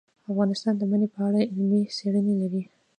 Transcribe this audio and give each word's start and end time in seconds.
افغانستان 0.31 0.73
د 0.77 0.81
منی 0.91 1.07
په 1.15 1.19
اړه 1.27 1.39
علمي 1.51 1.81
څېړنې 1.97 2.33
لري. 2.41 2.61